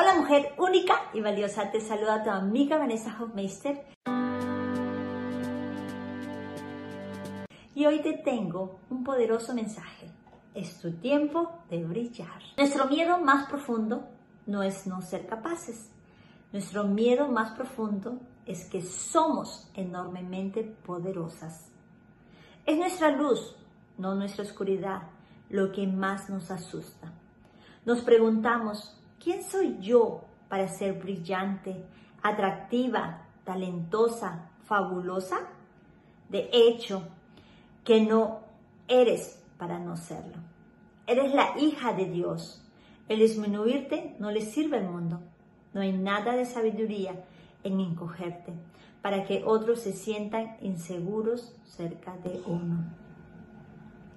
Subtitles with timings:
[0.00, 3.84] Hola mujer única y valiosa, te saluda tu amiga Vanessa Hofmeister.
[7.74, 10.08] Y hoy te tengo un poderoso mensaje.
[10.54, 12.40] Es tu tiempo de brillar.
[12.56, 14.08] Nuestro miedo más profundo
[14.46, 15.90] no es no ser capaces.
[16.52, 21.72] Nuestro miedo más profundo es que somos enormemente poderosas.
[22.66, 23.56] Es nuestra luz,
[23.96, 25.08] no nuestra oscuridad,
[25.50, 27.12] lo que más nos asusta.
[27.84, 31.84] Nos preguntamos, ¿quién soy yo para ser brillante,
[32.22, 35.38] atractiva, talentosa, fabulosa?
[36.28, 37.02] De hecho,
[37.84, 38.40] que no
[38.86, 40.36] eres para no serlo.
[41.06, 42.62] Eres la hija de Dios.
[43.08, 45.20] El disminuirte no le sirve al mundo.
[45.72, 47.24] No hay nada de sabiduría
[47.64, 48.52] en encogerte
[49.02, 52.84] para que otros se sientan inseguros cerca de uno.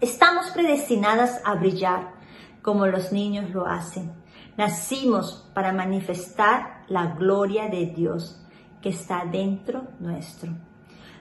[0.00, 2.12] Estamos predestinadas a brillar
[2.62, 4.12] como los niños lo hacen.
[4.56, 8.40] Nacimos para manifestar la gloria de Dios
[8.80, 10.52] que está dentro nuestro.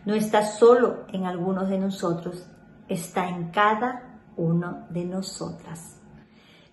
[0.06, 2.48] No está solo en algunos de nosotros,
[2.88, 6.00] está en cada uno de nosotras.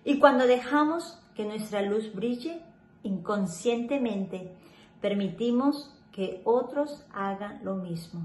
[0.05, 2.61] Y cuando dejamos que nuestra luz brille,
[3.03, 4.55] inconscientemente
[5.01, 8.21] permitimos que otros hagan lo mismo.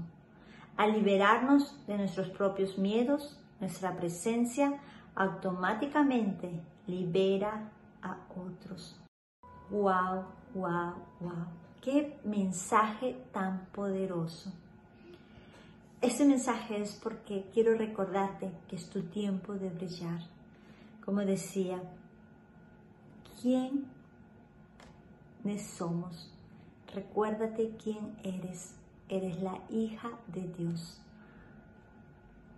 [0.77, 4.79] Al liberarnos de nuestros propios miedos, nuestra presencia
[5.15, 8.99] automáticamente libera a otros.
[9.69, 11.45] ¡Wow, wow, wow!
[11.81, 14.51] ¡Qué mensaje tan poderoso!
[16.01, 20.21] Este mensaje es porque quiero recordarte que es tu tiempo de brillar.
[21.03, 21.81] Como decía,
[23.41, 23.89] ¿quién
[25.57, 26.31] somos?
[26.93, 28.75] Recuérdate quién eres.
[29.07, 31.01] Eres la hija de Dios.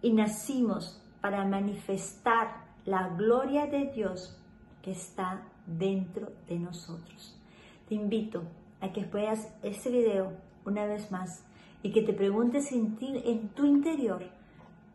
[0.02, 4.38] Y nacimos para manifestar la gloria de Dios
[4.82, 7.38] que está dentro de nosotros.
[7.88, 8.44] Te invito
[8.80, 10.34] a que veas este video
[10.66, 11.44] una vez más
[11.84, 14.24] y que te preguntes en, en tu interior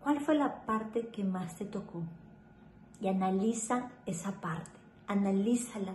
[0.03, 2.03] cuál fue la parte que más te tocó.
[3.01, 4.71] Y analiza esa parte,
[5.07, 5.95] analízala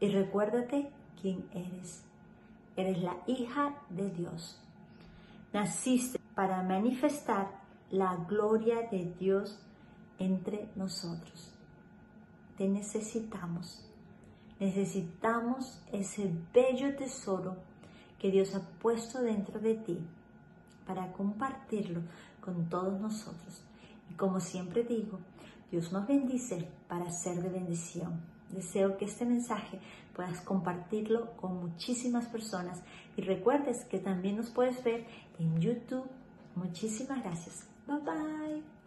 [0.00, 2.04] y recuérdate quién eres.
[2.76, 4.60] Eres la hija de Dios.
[5.52, 7.50] Naciste para manifestar
[7.90, 9.58] la gloria de Dios
[10.18, 11.57] entre nosotros.
[12.58, 13.88] Te necesitamos.
[14.58, 17.56] Necesitamos ese bello tesoro
[18.18, 19.98] que Dios ha puesto dentro de ti
[20.86, 22.00] para compartirlo
[22.40, 23.62] con todos nosotros.
[24.10, 25.20] Y como siempre digo,
[25.70, 28.20] Dios nos bendice para ser de bendición.
[28.50, 29.78] Deseo que este mensaje
[30.16, 32.82] puedas compartirlo con muchísimas personas
[33.16, 35.06] y recuerdes que también nos puedes ver
[35.38, 36.06] en YouTube.
[36.56, 37.68] Muchísimas gracias.
[37.86, 38.77] Bye bye.